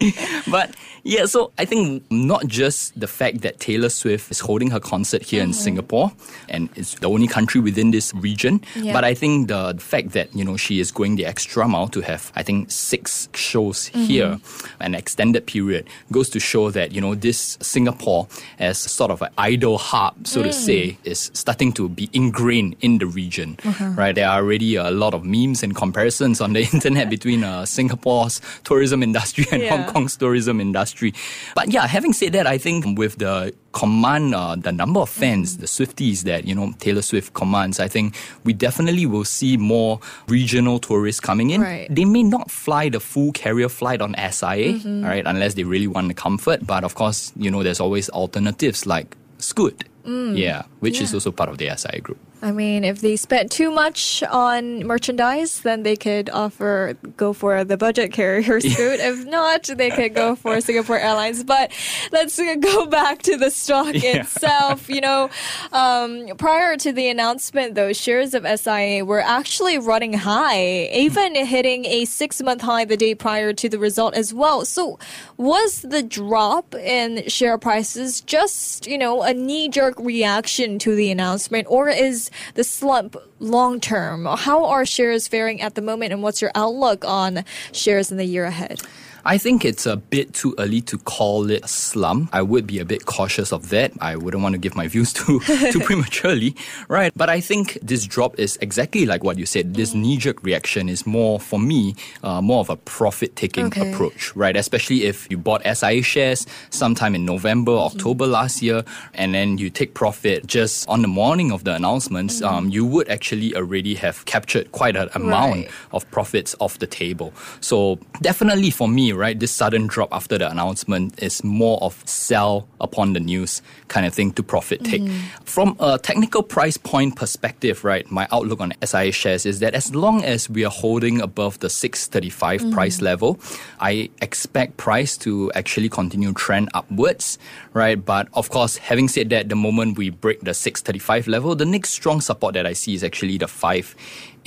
me. 0.00 0.12
but 0.50 0.74
yeah, 1.04 1.26
so 1.26 1.52
I 1.58 1.64
think 1.64 2.04
not 2.10 2.46
just 2.46 2.98
the 2.98 3.06
fact 3.06 3.40
that 3.42 3.60
Taylor 3.60 3.88
Swift 3.88 4.30
is 4.30 4.40
holding 4.40 4.70
her 4.70 4.80
concert 4.80 5.22
here 5.22 5.40
mm-hmm. 5.40 5.50
in 5.50 5.54
Singapore 5.54 6.12
and 6.48 6.68
it's 6.74 6.94
the 6.96 7.08
only 7.08 7.26
country 7.26 7.60
within 7.60 7.90
this 7.90 8.12
region, 8.14 8.60
yeah. 8.76 8.92
but 8.92 9.04
I 9.04 9.14
think 9.14 9.48
the 9.48 9.74
fact 9.78 10.12
that 10.12 10.34
you 10.34 10.44
know 10.44 10.56
she 10.56 10.80
is 10.80 10.90
going 10.90 11.16
the 11.16 11.24
extra 11.38 11.68
mile 11.68 11.86
to 11.86 12.00
have, 12.00 12.32
I 12.34 12.42
think, 12.42 12.68
six 12.68 13.28
shows 13.32 13.90
mm-hmm. 13.90 14.02
here, 14.10 14.40
an 14.80 14.96
extended 14.96 15.46
period, 15.46 15.86
goes 16.10 16.28
to 16.30 16.40
show 16.40 16.72
that, 16.72 16.90
you 16.90 17.00
know, 17.00 17.14
this 17.14 17.56
Singapore 17.60 18.26
as 18.58 18.76
sort 18.78 19.12
of 19.12 19.22
an 19.22 19.30
idol 19.38 19.78
hub, 19.78 20.26
so 20.26 20.40
mm. 20.40 20.46
to 20.46 20.52
say, 20.52 20.98
is 21.04 21.30
starting 21.34 21.70
to 21.74 21.88
be 21.88 22.10
ingrained 22.12 22.74
in 22.80 22.98
the 22.98 23.06
region, 23.06 23.56
uh-huh. 23.64 23.94
right? 23.96 24.16
There 24.16 24.28
are 24.28 24.42
already 24.42 24.74
a 24.74 24.90
lot 24.90 25.14
of 25.14 25.22
memes 25.24 25.62
and 25.62 25.76
comparisons 25.76 26.40
on 26.40 26.54
the 26.54 26.62
internet 26.74 27.08
between 27.08 27.44
uh, 27.44 27.64
Singapore's 27.66 28.40
tourism 28.64 29.04
industry 29.04 29.46
and 29.52 29.62
yeah. 29.62 29.76
Hong 29.76 29.86
Kong's 29.92 30.16
tourism 30.16 30.60
industry. 30.60 31.14
But 31.54 31.70
yeah, 31.70 31.86
having 31.86 32.14
said 32.14 32.32
that, 32.32 32.48
I 32.48 32.58
think 32.58 32.98
with 32.98 33.18
the 33.18 33.54
command 33.72 34.34
uh, 34.34 34.56
the 34.56 34.72
number 34.72 35.00
of 35.00 35.08
fans, 35.08 35.52
mm-hmm. 35.52 35.60
the 35.60 35.66
Swifties 35.66 36.22
that 36.22 36.46
you 36.46 36.54
know 36.54 36.72
Taylor 36.78 37.02
Swift 37.02 37.34
commands, 37.34 37.80
I 37.80 37.88
think 37.88 38.16
we 38.44 38.52
definitely 38.52 39.06
will 39.06 39.24
see 39.24 39.56
more 39.56 40.00
regional 40.26 40.78
tourists 40.78 41.20
coming 41.20 41.50
in. 41.50 41.60
Right. 41.60 41.88
They 41.90 42.04
may 42.04 42.22
not 42.22 42.50
fly 42.50 42.88
the 42.88 43.00
full 43.00 43.32
carrier 43.32 43.68
flight 43.68 44.00
on 44.00 44.14
SIA, 44.14 44.74
mm-hmm. 44.74 45.04
right, 45.04 45.24
unless 45.26 45.54
they 45.54 45.64
really 45.64 45.86
want 45.86 46.08
the 46.08 46.14
comfort. 46.14 46.66
But 46.66 46.84
of 46.84 46.94
course, 46.94 47.32
you 47.36 47.50
know, 47.50 47.62
there's 47.62 47.80
always 47.80 48.08
alternatives 48.10 48.86
like 48.86 49.16
Scoot. 49.38 49.84
Mm. 50.08 50.38
Yeah, 50.38 50.62
which 50.80 50.96
yeah. 50.96 51.04
is 51.04 51.12
also 51.12 51.30
part 51.30 51.50
of 51.50 51.58
the 51.58 51.68
SIA 51.76 52.00
group. 52.00 52.18
I 52.40 52.52
mean, 52.52 52.84
if 52.84 53.00
they 53.00 53.16
spent 53.16 53.50
too 53.50 53.70
much 53.70 54.22
on 54.22 54.86
merchandise, 54.86 55.62
then 55.62 55.82
they 55.82 55.96
could 55.96 56.30
offer 56.30 56.94
go 57.16 57.32
for 57.32 57.64
the 57.64 57.76
budget 57.76 58.12
carrier 58.12 58.60
scoot. 58.60 59.00
if 59.00 59.26
not, 59.26 59.64
they 59.64 59.90
could 59.90 60.14
go 60.14 60.36
for 60.36 60.60
Singapore 60.60 60.98
Airlines. 60.98 61.42
But 61.42 61.72
let's 62.12 62.38
go 62.38 62.86
back 62.86 63.22
to 63.22 63.36
the 63.36 63.50
stock 63.50 63.92
yeah. 63.94 64.20
itself. 64.20 64.88
You 64.88 65.00
know, 65.00 65.30
um, 65.72 66.28
prior 66.38 66.76
to 66.76 66.92
the 66.92 67.08
announcement, 67.08 67.74
those 67.74 68.00
shares 68.00 68.34
of 68.34 68.46
SIA 68.46 69.04
were 69.04 69.20
actually 69.20 69.78
running 69.78 70.12
high, 70.12 70.88
even 70.92 71.34
hitting 71.34 71.86
a 71.86 72.04
six-month 72.04 72.62
high 72.62 72.84
the 72.84 72.96
day 72.96 73.14
prior 73.14 73.52
to 73.52 73.68
the 73.68 73.78
result 73.78 74.14
as 74.14 74.32
well. 74.32 74.64
So, 74.64 74.98
was 75.36 75.82
the 75.82 76.02
drop 76.02 76.74
in 76.76 77.28
share 77.28 77.58
prices 77.58 78.20
just 78.20 78.86
you 78.86 78.96
know 78.96 79.22
a 79.22 79.34
knee-jerk 79.34 79.97
reaction 79.98 80.78
to 80.80 80.94
the 80.94 81.10
announcement, 81.10 81.66
or 81.70 81.88
is 81.88 82.30
the 82.54 82.64
slump 82.64 83.16
long 83.40 83.80
term? 83.80 84.24
How 84.26 84.64
are 84.64 84.84
shares 84.84 85.28
faring 85.28 85.60
at 85.60 85.74
the 85.74 85.82
moment, 85.82 86.12
and 86.12 86.22
what's 86.22 86.40
your 86.42 86.52
outlook 86.54 87.04
on 87.04 87.44
shares 87.72 88.10
in 88.10 88.16
the 88.16 88.24
year 88.24 88.44
ahead? 88.44 88.80
I 89.28 89.36
think 89.36 89.66
it's 89.66 89.84
a 89.84 89.98
bit 89.98 90.32
too 90.32 90.54
early 90.58 90.80
to 90.80 90.96
call 90.96 91.50
it 91.50 91.62
a 91.62 91.68
slump. 91.68 92.30
I 92.32 92.40
would 92.40 92.66
be 92.66 92.78
a 92.78 92.84
bit 92.86 93.04
cautious 93.04 93.52
of 93.52 93.68
that. 93.68 93.92
I 94.00 94.16
wouldn't 94.16 94.42
want 94.42 94.54
to 94.54 94.58
give 94.58 94.74
my 94.74 94.88
views 94.88 95.12
too 95.18 95.40
too 95.40 95.80
prematurely, 95.80 96.56
right? 96.88 97.12
But 97.14 97.28
I 97.28 97.42
think 97.42 97.76
this 97.82 98.06
drop 98.06 98.38
is 98.38 98.56
exactly 98.62 99.04
like 99.04 99.22
what 99.22 99.36
you 99.36 99.44
said. 99.44 99.74
This 99.74 99.92
knee 99.92 100.16
jerk 100.16 100.42
reaction 100.42 100.88
is 100.88 101.06
more 101.06 101.38
for 101.38 101.58
me, 101.58 101.94
uh, 102.22 102.40
more 102.40 102.60
of 102.60 102.70
a 102.70 102.76
profit 102.76 103.36
taking 103.36 103.66
okay. 103.66 103.92
approach, 103.92 104.34
right? 104.34 104.56
Especially 104.56 105.04
if 105.04 105.30
you 105.30 105.36
bought 105.36 105.60
SIA 105.76 106.02
shares 106.02 106.46
sometime 106.70 107.14
in 107.14 107.26
November, 107.26 107.72
October 107.72 108.24
mm-hmm. 108.24 108.32
last 108.32 108.62
year, 108.62 108.82
and 109.12 109.34
then 109.34 109.58
you 109.58 109.68
take 109.68 109.92
profit 109.92 110.46
just 110.46 110.88
on 110.88 111.02
the 111.02 111.08
morning 111.08 111.52
of 111.52 111.64
the 111.64 111.74
announcements, 111.74 112.40
mm-hmm. 112.40 112.54
um, 112.54 112.70
you 112.70 112.86
would 112.86 113.06
actually 113.10 113.54
already 113.54 113.94
have 113.94 114.24
captured 114.24 114.72
quite 114.72 114.96
an 114.96 115.10
amount 115.14 115.66
right. 115.66 115.70
of 115.92 116.10
profits 116.10 116.56
off 116.60 116.78
the 116.78 116.86
table. 116.86 117.34
So 117.60 117.98
definitely 118.22 118.70
for 118.70 118.88
me, 118.88 119.17
right? 119.18 119.38
This 119.38 119.50
sudden 119.50 119.86
drop 119.86 120.08
after 120.12 120.38
the 120.38 120.50
announcement 120.50 121.22
is 121.22 121.44
more 121.44 121.78
of 121.82 122.02
sell 122.08 122.68
upon 122.80 123.12
the 123.12 123.20
news 123.20 123.60
kind 123.88 124.06
of 124.06 124.14
thing 124.14 124.32
to 124.32 124.42
profit 124.42 124.84
take. 124.84 125.02
Mm. 125.02 125.20
From 125.44 125.76
a 125.80 125.98
technical 125.98 126.42
price 126.42 126.76
point 126.76 127.16
perspective, 127.16 127.84
right, 127.84 128.08
my 128.10 128.28
outlook 128.32 128.60
on 128.60 128.72
SIA 128.82 129.12
shares 129.12 129.44
is 129.44 129.60
that 129.60 129.74
as 129.74 129.94
long 129.94 130.24
as 130.24 130.48
we 130.48 130.64
are 130.64 130.70
holding 130.70 131.20
above 131.20 131.58
the 131.58 131.68
635 131.68 132.60
mm. 132.60 132.72
price 132.72 133.00
level, 133.00 133.38
I 133.80 134.10
expect 134.22 134.76
price 134.76 135.16
to 135.18 135.50
actually 135.52 135.88
continue 135.88 136.32
trend 136.32 136.68
upwards, 136.74 137.38
right? 137.72 138.02
But 138.02 138.28
of 138.34 138.50
course, 138.50 138.76
having 138.76 139.08
said 139.08 139.30
that, 139.30 139.48
the 139.48 139.56
moment 139.56 139.98
we 139.98 140.10
break 140.10 140.40
the 140.40 140.54
635 140.54 141.26
level, 141.28 141.54
the 141.54 141.66
next 141.66 141.90
strong 141.90 142.20
support 142.20 142.54
that 142.54 142.66
I 142.66 142.72
see 142.72 142.94
is 142.94 143.02
actually 143.02 143.38
the 143.38 143.48
5 143.48 143.96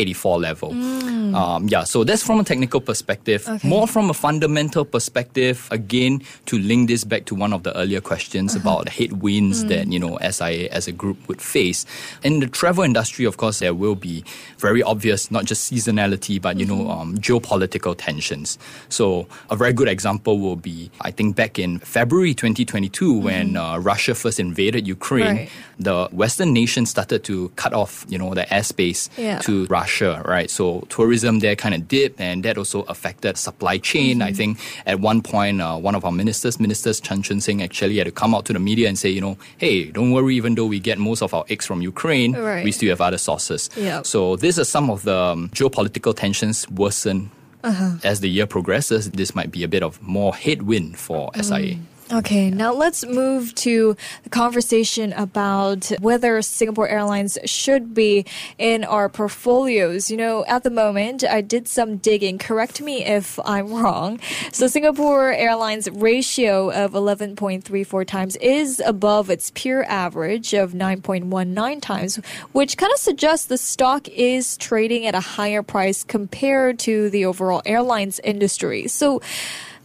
84 0.01 0.39
level. 0.39 0.71
Mm. 0.71 1.35
Um, 1.35 1.67
yeah, 1.67 1.83
so 1.83 2.03
that's 2.03 2.23
from 2.23 2.39
a 2.39 2.43
technical 2.43 2.81
perspective. 2.81 3.47
Okay. 3.47 3.67
More 3.67 3.87
from 3.87 4.09
a 4.09 4.13
fundamental 4.13 4.83
perspective, 4.83 5.67
again, 5.71 6.23
to 6.47 6.57
link 6.57 6.89
this 6.89 7.03
back 7.03 7.25
to 7.25 7.35
one 7.35 7.53
of 7.53 7.63
the 7.63 7.75
earlier 7.77 8.01
questions 8.01 8.55
uh-huh. 8.55 8.61
about 8.61 8.85
the 8.85 8.91
headwinds 8.91 9.63
mm. 9.63 9.69
that, 9.69 9.87
you 9.87 9.99
know, 9.99 10.17
SIA 10.17 10.67
as 10.69 10.87
a 10.87 10.91
group 10.91 11.17
would 11.27 11.41
face. 11.41 11.85
In 12.23 12.39
the 12.39 12.47
travel 12.47 12.83
industry, 12.83 13.25
of 13.25 13.37
course, 13.37 13.59
there 13.59 13.73
will 13.73 13.95
be 13.95 14.23
very 14.57 14.81
obvious, 14.83 15.29
not 15.31 15.45
just 15.45 15.71
seasonality, 15.71 16.41
but, 16.41 16.57
you 16.57 16.65
mm-hmm. 16.65 16.87
know, 16.87 16.91
um, 16.91 17.17
geopolitical 17.17 17.95
tensions. 17.97 18.57
So 18.89 19.27
a 19.49 19.55
very 19.55 19.73
good 19.73 19.87
example 19.87 20.39
will 20.39 20.55
be, 20.55 20.91
I 21.01 21.11
think, 21.11 21.35
back 21.35 21.59
in 21.59 21.79
February 21.79 22.33
2022, 22.33 23.13
mm-hmm. 23.13 23.23
when 23.23 23.57
uh, 23.57 23.77
Russia 23.77 24.15
first 24.15 24.39
invaded 24.39 24.87
Ukraine, 24.87 25.35
right. 25.35 25.49
the 25.79 26.09
Western 26.11 26.53
nations 26.53 26.89
started 26.89 27.23
to 27.25 27.49
cut 27.55 27.73
off, 27.73 28.05
you 28.09 28.17
know, 28.17 28.33
the 28.33 28.43
airspace 28.43 29.09
yeah. 29.17 29.39
to 29.39 29.65
Russia 29.67 29.90
Russia, 29.91 30.21
right? 30.25 30.49
So 30.49 30.81
tourism 30.89 31.39
there 31.39 31.55
kind 31.55 31.75
of 31.75 31.87
dipped, 31.87 32.19
and 32.19 32.43
that 32.43 32.57
also 32.57 32.83
affected 32.83 33.37
supply 33.37 33.77
chain. 33.77 34.19
Mm-hmm. 34.19 34.27
I 34.27 34.33
think 34.33 34.59
at 34.85 34.99
one 34.99 35.21
point, 35.21 35.61
uh, 35.61 35.77
one 35.77 35.95
of 35.95 36.05
our 36.05 36.11
ministers, 36.11 36.59
Ministers 36.59 36.99
Chan 36.99 37.23
Chun 37.23 37.41
Sing, 37.41 37.61
actually 37.61 37.97
had 37.97 38.05
to 38.05 38.11
come 38.11 38.33
out 38.33 38.45
to 38.45 38.53
the 38.53 38.59
media 38.59 38.87
and 38.87 38.97
say, 38.97 39.09
you 39.09 39.21
know, 39.21 39.37
hey, 39.57 39.85
don't 39.91 40.11
worry, 40.11 40.35
even 40.35 40.55
though 40.55 40.65
we 40.65 40.79
get 40.79 40.97
most 40.97 41.21
of 41.21 41.33
our 41.33 41.45
eggs 41.49 41.65
from 41.65 41.81
Ukraine, 41.81 42.33
right. 42.33 42.63
we 42.63 42.71
still 42.71 42.89
have 42.89 43.01
other 43.01 43.17
sources. 43.17 43.69
Yep. 43.75 44.05
So 44.05 44.35
these 44.37 44.57
are 44.59 44.65
some 44.65 44.89
of 44.89 45.03
the 45.03 45.17
um, 45.17 45.49
geopolitical 45.49 46.15
tensions 46.15 46.69
worsen 46.69 47.29
uh-huh. 47.63 47.97
as 48.03 48.21
the 48.21 48.29
year 48.29 48.47
progresses. 48.47 49.11
This 49.11 49.35
might 49.35 49.51
be 49.51 49.63
a 49.63 49.67
bit 49.67 49.83
of 49.83 50.01
more 50.01 50.33
headwind 50.33 50.97
for 50.97 51.31
mm. 51.31 51.79
Okay, 52.13 52.49
now 52.49 52.73
let's 52.73 53.05
move 53.05 53.55
to 53.55 53.95
the 54.23 54.29
conversation 54.29 55.13
about 55.13 55.85
whether 56.01 56.41
Singapore 56.41 56.89
Airlines 56.89 57.37
should 57.45 57.93
be 57.93 58.25
in 58.57 58.83
our 58.83 59.07
portfolios. 59.07 60.11
You 60.11 60.17
know, 60.17 60.43
at 60.45 60.63
the 60.63 60.71
moment, 60.71 61.23
I 61.23 61.39
did 61.39 61.69
some 61.69 61.95
digging. 61.95 62.37
Correct 62.37 62.81
me 62.81 63.05
if 63.05 63.39
I'm 63.45 63.73
wrong. 63.81 64.19
So, 64.51 64.67
Singapore 64.67 65.31
Airlines 65.31 65.89
ratio 65.89 66.69
of 66.71 66.91
11.34 66.91 68.05
times 68.05 68.35
is 68.37 68.81
above 68.85 69.29
its 69.29 69.49
peer 69.51 69.83
average 69.83 70.53
of 70.53 70.73
9.19 70.73 71.81
times, 71.81 72.17
which 72.51 72.75
kind 72.75 72.91
of 72.91 72.99
suggests 72.99 73.45
the 73.45 73.57
stock 73.57 74.09
is 74.09 74.57
trading 74.57 75.05
at 75.05 75.15
a 75.15 75.21
higher 75.21 75.63
price 75.63 76.03
compared 76.03 76.77
to 76.79 77.09
the 77.09 77.23
overall 77.23 77.61
airlines 77.65 78.19
industry. 78.19 78.89
So, 78.89 79.21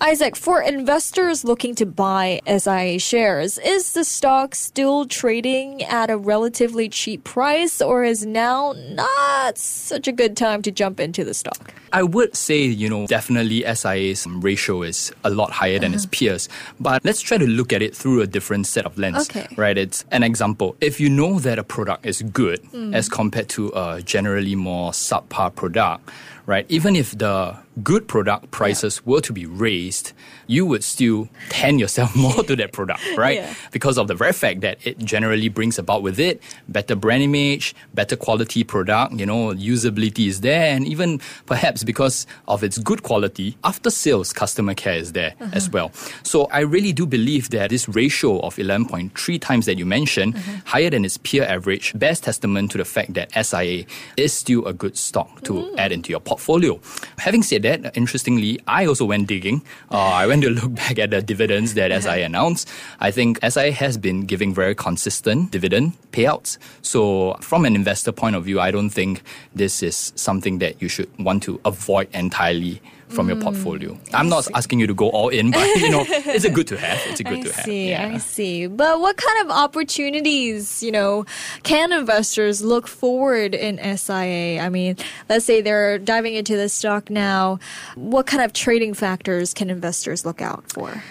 Isaac, 0.00 0.36
for 0.36 0.60
investors 0.60 1.42
looking 1.42 1.74
to 1.76 1.86
buy 1.86 2.40
SIA 2.46 2.98
shares, 2.98 3.56
is 3.58 3.94
the 3.94 4.04
stock 4.04 4.54
still 4.54 5.06
trading 5.06 5.82
at 5.84 6.10
a 6.10 6.18
relatively 6.18 6.90
cheap 6.90 7.24
price 7.24 7.80
or 7.80 8.04
is 8.04 8.26
now 8.26 8.74
not 8.90 9.56
such 9.56 10.06
a 10.06 10.12
good 10.12 10.36
time 10.36 10.60
to 10.60 10.70
jump 10.70 11.00
into 11.00 11.24
the 11.24 11.32
stock? 11.32 11.72
I 11.94 12.02
would 12.02 12.36
say, 12.36 12.62
you 12.62 12.90
know, 12.90 13.06
definitely 13.06 13.64
SIA's 13.74 14.26
ratio 14.26 14.82
is 14.82 15.14
a 15.24 15.30
lot 15.30 15.50
higher 15.50 15.78
than 15.78 15.92
uh-huh. 15.92 15.96
its 15.96 16.06
peers. 16.06 16.50
But 16.78 17.02
let's 17.02 17.22
try 17.22 17.38
to 17.38 17.46
look 17.46 17.72
at 17.72 17.80
it 17.80 17.96
through 17.96 18.20
a 18.20 18.26
different 18.26 18.66
set 18.66 18.84
of 18.84 18.98
lens. 18.98 19.30
Okay. 19.30 19.46
Right? 19.56 19.78
It's 19.78 20.04
an 20.10 20.22
example. 20.22 20.76
If 20.82 21.00
you 21.00 21.08
know 21.08 21.38
that 21.38 21.58
a 21.58 21.64
product 21.64 22.04
is 22.04 22.20
good 22.20 22.62
mm. 22.64 22.94
as 22.94 23.08
compared 23.08 23.48
to 23.50 23.72
a 23.74 24.02
generally 24.02 24.56
more 24.56 24.90
subpar 24.90 25.54
product, 25.54 26.10
right? 26.44 26.66
Even 26.68 26.96
if 26.96 27.16
the 27.16 27.56
good 27.82 28.08
product 28.08 28.50
prices 28.50 29.00
yeah. 29.04 29.12
were 29.12 29.20
to 29.20 29.32
be 29.32 29.46
raised, 29.46 30.12
you 30.46 30.64
would 30.64 30.84
still 30.84 31.28
tend 31.48 31.80
yourself 31.80 32.14
more 32.24 32.42
to 32.44 32.56
that 32.56 32.72
product, 32.72 33.00
right? 33.16 33.38
Yeah. 33.38 33.54
Because 33.72 33.98
of 33.98 34.08
the 34.08 34.14
very 34.14 34.32
fact 34.32 34.60
that 34.60 34.78
it 34.86 34.98
generally 34.98 35.48
brings 35.48 35.78
about 35.78 36.02
with 36.02 36.18
it 36.18 36.42
better 36.68 36.96
brand 36.96 37.22
image, 37.22 37.74
better 37.94 38.16
quality 38.16 38.64
product, 38.64 39.14
you 39.14 39.26
know, 39.26 39.48
usability 39.54 40.26
is 40.28 40.40
there, 40.40 40.74
and 40.74 40.86
even 40.86 41.20
perhaps 41.46 41.84
because 41.84 42.26
of 42.48 42.62
its 42.62 42.78
good 42.78 43.02
quality, 43.02 43.56
after 43.64 43.90
sales 43.90 44.32
customer 44.32 44.74
care 44.74 44.96
is 44.96 45.12
there 45.12 45.34
uh-huh. 45.40 45.50
as 45.52 45.70
well. 45.70 45.92
So 46.22 46.46
I 46.46 46.60
really 46.60 46.92
do 46.92 47.06
believe 47.06 47.50
that 47.50 47.70
this 47.70 47.88
ratio 47.88 48.40
of 48.40 48.56
11.3 48.56 49.40
times 49.40 49.66
that 49.66 49.78
you 49.78 49.86
mentioned, 49.86 50.36
uh-huh. 50.36 50.52
higher 50.64 50.90
than 50.90 51.04
its 51.04 51.18
peer 51.18 51.44
average, 51.44 51.98
bears 51.98 52.20
testament 52.20 52.70
to 52.72 52.78
the 52.78 52.84
fact 52.84 53.14
that 53.14 53.32
SIA 53.32 53.84
is 54.16 54.32
still 54.32 54.66
a 54.66 54.72
good 54.72 54.96
stock 54.96 55.42
to 55.42 55.52
mm. 55.52 55.78
add 55.78 55.92
into 55.92 56.10
your 56.10 56.20
portfolio. 56.20 56.78
Having 57.18 57.42
said 57.42 57.65
that, 57.66 57.96
interestingly, 57.96 58.60
I 58.66 58.86
also 58.86 59.04
went 59.04 59.26
digging. 59.26 59.62
Uh, 59.90 59.98
I 59.98 60.26
went 60.26 60.42
to 60.42 60.50
look 60.50 60.74
back 60.82 60.98
at 60.98 61.10
the 61.10 61.20
dividends 61.20 61.74
that 61.74 61.90
SIA 62.02 62.24
announced. 62.24 62.68
I 63.00 63.10
think 63.10 63.38
SIA 63.42 63.72
has 63.72 63.98
been 63.98 64.22
giving 64.22 64.54
very 64.54 64.74
consistent 64.74 65.50
dividend 65.50 65.92
payouts. 66.12 66.58
So, 66.82 67.34
from 67.40 67.64
an 67.64 67.74
investor 67.74 68.12
point 68.12 68.36
of 68.36 68.44
view, 68.44 68.60
I 68.60 68.70
don't 68.70 68.90
think 68.90 69.22
this 69.54 69.82
is 69.82 70.12
something 70.16 70.58
that 70.58 70.80
you 70.80 70.88
should 70.88 71.10
want 71.18 71.42
to 71.44 71.60
avoid 71.64 72.08
entirely 72.14 72.80
from 73.08 73.26
mm, 73.26 73.34
your 73.34 73.42
portfolio. 73.42 73.98
I'm 74.12 74.28
not 74.28 74.48
asking 74.54 74.80
you 74.80 74.86
to 74.86 74.94
go 74.94 75.08
all 75.10 75.28
in, 75.28 75.50
but 75.50 75.66
you 75.76 75.90
know, 75.90 76.04
it's 76.08 76.44
a 76.44 76.50
good 76.50 76.66
to 76.68 76.76
have. 76.76 77.00
It's 77.06 77.20
a 77.20 77.24
good 77.24 77.38
I 77.38 77.42
to 77.42 77.52
see, 77.52 77.88
have. 77.88 78.10
Yeah. 78.10 78.14
I 78.16 78.18
see. 78.18 78.66
But 78.66 79.00
what 79.00 79.16
kind 79.16 79.44
of 79.44 79.50
opportunities, 79.56 80.82
you 80.82 80.90
know, 80.90 81.24
can 81.62 81.92
investors 81.92 82.62
look 82.62 82.86
forward 82.86 83.54
in 83.54 83.78
SIA? 83.96 84.60
I 84.60 84.68
mean, 84.68 84.96
let's 85.28 85.44
say 85.44 85.60
they're 85.60 85.98
diving 85.98 86.34
into 86.34 86.56
the 86.56 86.68
stock 86.68 87.10
now. 87.10 87.58
What 87.94 88.26
kind 88.26 88.42
of 88.42 88.52
trading 88.52 88.94
factors 88.94 89.54
can 89.54 89.70
investors 89.70 90.24
look 90.24 90.42
out 90.42 90.70
for? 90.70 91.02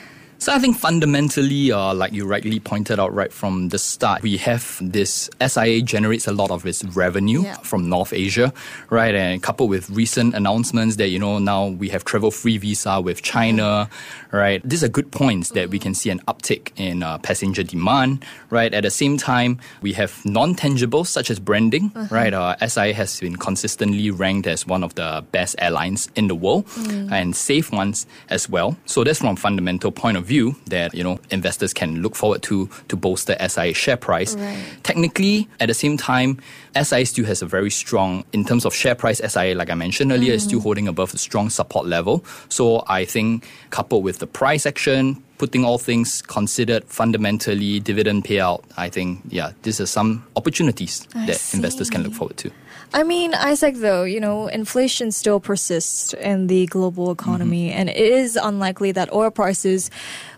So 0.46 0.54
I 0.54 0.60
think 0.60 0.78
fundamentally, 0.78 1.72
uh, 1.72 1.96
like 1.96 2.14
you 2.14 2.28
rightly 2.28 2.60
pointed 2.60 3.00
out 3.00 3.12
right 3.12 3.34
from 3.34 3.70
the 3.70 3.80
start, 3.80 4.22
we 4.22 4.38
have 4.38 4.78
this 4.80 5.28
SIA 5.44 5.82
generates 5.82 6.28
a 6.28 6.34
lot 6.34 6.52
of 6.52 6.68
its 6.68 6.84
revenue 6.84 7.42
yeah. 7.42 7.56
from 7.64 7.90
North 7.90 8.14
Asia, 8.14 8.54
right? 8.92 9.16
And 9.16 9.42
coupled 9.42 9.72
with 9.72 9.90
recent 9.90 10.36
announcements 10.36 10.98
that, 10.98 11.08
you 11.08 11.18
know, 11.18 11.40
now 11.40 11.70
we 11.70 11.90
have 11.90 12.06
travel 12.06 12.30
free 12.30 12.60
visa 12.60 13.02
with 13.02 13.24
China, 13.24 13.90
mm-hmm. 13.90 14.38
right? 14.38 14.62
These 14.64 14.84
are 14.84 14.88
good 14.88 15.12
points 15.12 15.50
that 15.50 15.62
mm-hmm. 15.62 15.72
we 15.72 15.80
can 15.80 15.96
see 15.96 16.12
an 16.12 16.20
uptick 16.28 16.72
in 16.76 17.02
uh, 17.02 17.18
passenger 17.18 17.64
demand, 17.64 18.24
right? 18.52 18.72
At 18.72 18.84
the 18.84 18.92
same 18.92 19.18
time, 19.18 19.60
we 19.82 19.94
have 19.94 20.24
non-tangibles 20.26 21.08
such 21.08 21.32
as 21.32 21.40
branding, 21.40 21.90
mm-hmm. 21.90 22.14
right? 22.14 22.36
Uh, 22.36 22.56
SIA 22.68 22.94
has 22.94 23.20
been 23.20 23.36
consistently 23.36 24.12
ranked 24.12 24.46
as 24.46 24.68
one 24.68 24.84
of 24.84 24.94
the 24.94 25.26
best 25.32 25.56
airlines 25.58 26.08
in 26.16 26.28
the 26.28 26.36
world 26.36 26.68
mm. 26.68 27.12
and 27.12 27.36
safe 27.36 27.72
ones 27.72 28.06
as 28.30 28.48
well. 28.48 28.78
So 28.86 29.04
that's 29.04 29.18
from 29.18 29.30
a 29.30 29.36
fundamental 29.38 29.92
point 29.92 30.18
of 30.18 30.26
view 30.26 30.35
that 30.68 30.94
you 30.94 31.04
know 31.04 31.20
investors 31.30 31.74
can 31.74 32.02
look 32.02 32.16
forward 32.16 32.42
to 32.44 32.70
to 32.88 32.96
bolster 32.96 33.36
SIA 33.48 33.74
share 33.74 33.98
price. 33.98 34.36
Right. 34.36 34.64
Technically, 34.84 35.48
at 35.60 35.68
the 35.68 35.74
same 35.74 35.98
time, 35.98 36.40
SIA 36.82 37.06
still 37.06 37.26
has 37.26 37.42
a 37.42 37.46
very 37.46 37.72
strong 37.72 38.24
in 38.34 38.46
terms 38.46 38.66
of 38.66 38.74
share 38.74 38.96
price. 38.96 39.20
SIA, 39.20 39.56
like 39.56 39.70
I 39.70 39.76
mentioned 39.76 40.12
earlier, 40.12 40.34
mm. 40.34 40.36
is 40.36 40.44
still 40.44 40.60
mm. 40.60 40.64
holding 40.64 40.88
above 40.88 41.12
the 41.12 41.18
strong 41.18 41.50
support 41.50 41.86
level. 41.86 42.24
So 42.50 42.84
I 42.88 43.06
think 43.06 43.48
coupled 43.70 44.04
with 44.04 44.20
the 44.20 44.28
price 44.28 44.66
action, 44.66 45.24
putting 45.38 45.66
all 45.66 45.78
things 45.78 46.22
considered 46.22 46.84
fundamentally 46.86 47.80
dividend 47.80 48.24
payout 48.24 48.64
i 48.78 48.90
think 48.90 49.20
yeah 49.30 49.52
these 49.64 49.82
are 49.82 49.86
some 49.86 50.26
opportunities 50.36 51.08
I 51.14 51.26
that 51.26 51.36
see. 51.36 51.58
investors 51.58 51.90
can 51.90 52.04
look 52.04 52.14
forward 52.14 52.38
to 52.38 52.52
I 52.94 53.04
mean, 53.04 53.34
Isaac, 53.34 53.76
though, 53.76 54.04
you 54.04 54.20
know, 54.20 54.48
inflation 54.48 55.12
still 55.12 55.40
persists 55.40 56.14
in 56.14 56.48
the 56.48 56.66
global 56.68 57.12
economy, 57.12 57.70
mm-hmm. 57.70 57.80
and 57.80 57.90
it 57.90 57.98
is 57.98 58.38
unlikely 58.42 58.92
that 58.94 59.12
oil 59.12 59.32
prices 59.32 59.92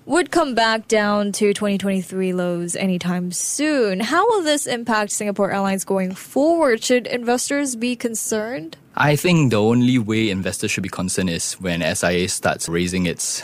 would 0.05 0.31
come 0.31 0.55
back 0.55 0.87
down 0.87 1.33
to 1.33 1.53
2023 1.53 2.33
lows 2.33 2.75
anytime 2.75 3.31
soon. 3.31 3.99
How 3.99 4.25
will 4.27 4.41
this 4.41 4.65
impact 4.65 5.11
Singapore 5.11 5.51
Airlines 5.51 5.83
going 5.83 6.13
forward? 6.13 6.81
Should 6.81 7.07
investors 7.07 7.75
be 7.75 7.95
concerned? 7.95 8.77
I 8.95 9.15
think 9.15 9.51
the 9.51 9.61
only 9.61 9.99
way 9.99 10.29
investors 10.29 10.71
should 10.71 10.83
be 10.83 10.89
concerned 10.89 11.29
is 11.29 11.53
when 11.55 11.81
SIA 11.95 12.29
starts 12.29 12.69
raising 12.69 13.05
its 13.05 13.43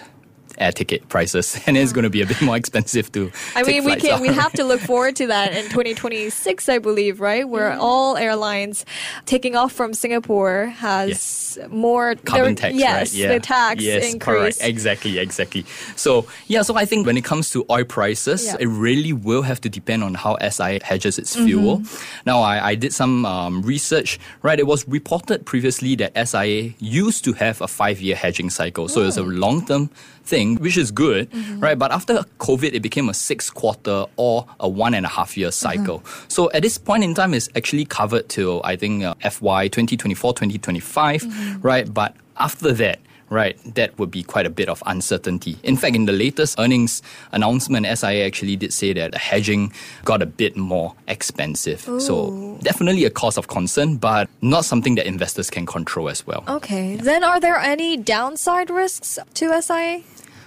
air 0.58 0.72
ticket 0.72 1.08
prices, 1.10 1.60
and 1.68 1.78
it's 1.78 1.92
going 1.92 2.04
to 2.04 2.10
be 2.10 2.22
a 2.22 2.26
bit 2.26 2.42
more 2.42 2.56
expensive 2.56 3.12
to. 3.14 3.32
I 3.56 3.64
mean, 3.64 3.84
we 3.84 3.96
can 3.96 4.22
we 4.22 4.28
have 4.30 4.52
to 4.54 4.64
look 4.64 4.80
forward 4.92 5.16
to 5.18 5.28
that 5.28 5.54
in 5.54 5.64
2026, 5.66 6.70
I 6.70 6.80
believe, 6.80 7.20
right? 7.20 7.48
Where 7.48 7.72
mm. 7.72 7.80
all 7.80 8.18
airlines 8.18 8.86
taking 9.26 9.56
off 9.56 9.72
from 9.72 9.94
Singapore 9.94 10.68
has 10.68 11.58
yes. 11.58 11.70
more 11.70 12.16
carbon 12.16 12.56
tax, 12.56 12.76
yes, 12.76 13.14
right? 13.14 13.20
Yeah. 13.20 13.34
the 13.34 13.40
tax 13.40 13.84
yes, 13.84 14.14
increase. 14.14 14.58
Correct. 14.58 14.58
Exactly, 14.62 15.20
exactly. 15.20 15.66
So 15.96 16.26
yeah, 16.48 16.62
so 16.62 16.76
I 16.76 16.86
think 16.86 17.06
when 17.06 17.18
it 17.18 17.24
comes 17.24 17.50
to 17.52 17.66
oil 17.70 17.86
prices, 17.86 18.46
yeah. 18.46 18.58
it 18.60 18.68
really 18.68 19.14
will 19.14 19.42
have 19.42 19.62
to 19.62 19.70
depend 19.70 20.04
on 20.04 20.14
how 20.14 20.38
SI 20.38 20.80
hedges 20.84 21.18
its 21.18 21.36
mm-hmm. 21.36 21.46
fuel. 21.46 21.82
Now, 22.26 22.42
I, 22.42 22.70
I 22.72 22.76
did 22.76 22.94
some 22.94 23.26
um, 23.26 23.62
research. 23.62 24.20
Right, 24.42 24.60
it 24.60 24.68
was 24.68 24.88
reported 24.88 25.46
previously 25.46 25.96
that 25.96 26.12
SIA 26.28 26.74
used 26.80 27.24
to 27.26 27.34
have 27.34 27.62
a 27.62 27.68
five-year 27.68 28.16
hedging 28.16 28.50
cycle, 28.50 28.88
so 28.88 29.02
oh. 29.02 29.08
it's 29.08 29.18
a 29.18 29.24
long-term 29.24 29.90
thing, 30.24 30.43
which 30.56 30.78
is 30.78 30.92
good, 30.92 31.30
mm-hmm. 31.32 31.60
right? 31.60 31.78
But 31.78 31.92
after 31.92 32.16
COVID, 32.40 32.74
it 32.74 32.82
became 32.82 33.10
a 33.10 33.14
six 33.14 33.50
quarter 33.50 34.06
or 34.16 34.46
a 34.60 34.68
one 34.70 34.94
and 34.94 35.06
a 35.06 35.10
half 35.10 35.38
year 35.38 35.52
cycle. 35.52 36.00
Mm-hmm. 36.00 36.30
So 36.30 36.52
at 36.52 36.62
this 36.62 36.78
point 36.78 37.04
in 37.04 37.14
time, 37.14 37.34
it's 37.34 37.50
actually 37.56 37.86
covered 37.86 38.30
till 38.30 38.62
I 38.64 38.76
think 38.76 39.04
uh, 39.04 39.16
FY 39.30 39.68
2024, 39.68 40.34
2025, 40.34 41.24
mm-hmm. 41.24 41.62
right? 41.62 41.92
But 41.92 42.16
after 42.38 42.72
that, 42.74 43.00
right, 43.34 43.58
that 43.76 43.98
would 44.00 44.12
be 44.12 44.24
quite 44.24 44.46
a 44.46 44.50
bit 44.50 44.70
of 44.70 44.82
uncertainty. 44.86 45.58
In 45.64 45.76
fact, 45.76 45.96
in 45.96 46.06
the 46.06 46.14
latest 46.14 46.60
earnings 46.60 47.02
announcement, 47.32 47.86
SIA 47.86 48.26
actually 48.26 48.56
did 48.56 48.72
say 48.72 48.94
that 48.94 49.12
the 49.12 49.18
hedging 49.18 49.74
got 50.06 50.22
a 50.22 50.26
bit 50.26 50.56
more 50.56 50.96
expensive. 51.08 51.88
Ooh. 51.90 52.00
So 52.00 52.58
definitely 52.62 53.06
a 53.06 53.10
cause 53.10 53.38
of 53.38 53.48
concern, 53.48 53.98
but 53.98 54.30
not 54.42 54.66
something 54.66 54.96
that 54.96 55.06
investors 55.06 55.50
can 55.50 55.66
control 55.66 56.10
as 56.10 56.26
well. 56.26 56.44
Okay. 56.48 56.96
Yeah. 56.96 57.02
Then 57.02 57.24
are 57.24 57.40
there 57.40 57.58
any 57.58 57.98
downside 57.98 58.70
risks 58.70 59.20
to 59.34 59.62
SIA? 59.62 60.04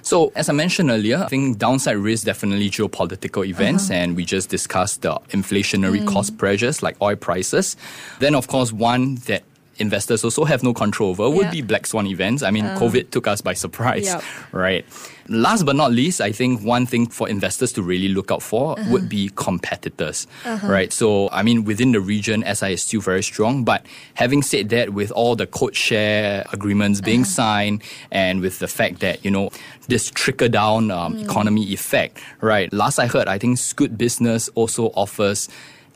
So, 0.07 0.31
as 0.37 0.49
I 0.49 0.53
mentioned 0.53 0.89
earlier, 0.89 1.19
I 1.19 1.27
think 1.27 1.59
downside 1.59 1.97
risk 1.97 2.27
definitely 2.27 2.71
geopolitical 2.71 3.45
events, 3.45 3.91
uh-huh. 3.91 3.99
and 3.99 4.15
we 4.15 4.25
just 4.25 4.49
discussed 4.49 5.03
the 5.03 5.15
inflationary 5.31 5.99
mm. 5.99 6.07
cost 6.07 6.39
pressures 6.39 6.81
like 6.81 6.97
oil 7.03 7.17
prices. 7.17 7.77
Then, 8.21 8.37
of 8.37 8.47
course, 8.47 8.73
one 8.73 9.17
that 9.27 9.43
investors 9.79 10.25
also 10.25 10.45
have 10.45 10.63
no 10.63 10.73
control 10.73 11.11
over 11.11 11.29
would 11.29 11.47
yeah. 11.47 11.51
be 11.51 11.63
black 11.63 11.87
swan 11.87 12.07
events. 12.07 12.43
I 12.43 12.51
mean, 12.51 12.67
um, 12.67 12.79
COVID 12.79 13.11
took 13.11 13.27
us 13.27 13.41
by 13.41 13.55
surprise, 13.55 14.07
yep. 14.07 14.23
right? 14.53 14.85
Last 15.29 15.67
but 15.67 15.77
not 15.77 15.93
least, 15.93 16.21
I 16.21 16.33
think 16.33 16.63
one 16.63 16.87
thing 16.87 17.09
for 17.09 17.29
investors 17.29 17.73
to 17.73 17.83
really 17.83 18.09
look 18.09 18.31
out 18.31 18.43
for 18.43 18.79
uh-huh. 18.79 18.91
would 18.93 19.09
be 19.09 19.31
competitors, 19.35 20.27
uh-huh. 20.45 20.67
right? 20.67 20.93
So, 20.93 21.29
I 21.31 21.43
mean, 21.43 21.65
within 21.65 21.93
the 21.93 22.01
region, 22.01 22.45
SI 22.55 22.75
is 22.75 22.83
still 22.83 23.01
very 23.01 23.23
strong. 23.23 23.65
But 23.65 23.85
having 24.15 24.43
said 24.43 24.69
that, 24.71 24.91
with 24.91 25.11
all 25.11 25.37
the 25.37 25.47
code 25.47 25.75
share 25.75 26.47
agreements 26.53 27.01
being 27.01 27.23
uh-huh. 27.23 27.31
signed 27.31 27.83
and 28.11 28.41
with 28.41 28.61
the 28.61 28.69
fact 28.69 29.01
that, 29.01 29.25
you 29.25 29.31
know, 29.31 29.51
this 29.89 30.11
trickle 30.11 30.49
down 30.49 30.91
um, 30.91 31.17
mm. 31.17 31.25
economy 31.25 31.73
effect, 31.73 32.21
right? 32.41 32.73
Last 32.73 32.99
I 32.99 33.07
heard, 33.07 33.29
I 33.29 33.39
think 33.39 33.59
Scoot 33.59 33.97
Business 33.97 34.49
also 34.55 34.87
offers 34.89 35.49